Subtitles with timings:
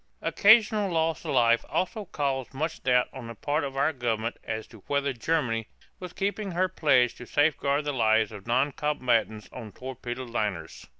[0.23, 4.65] Occasional loss of life also caused much doubt on the part of our government as
[4.69, 5.67] to whether Germany
[5.99, 10.87] was keeping her pledge to safeguard the lives of noncombatants on torpedoed liners.